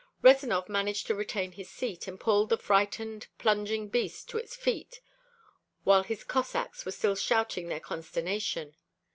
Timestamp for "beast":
3.87-4.27